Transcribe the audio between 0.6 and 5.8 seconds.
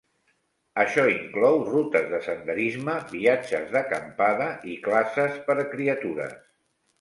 Això inclou rutes de senderisme, viatges d'acampada i classes per a